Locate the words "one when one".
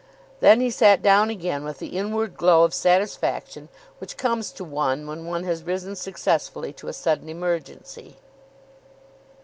4.63-5.43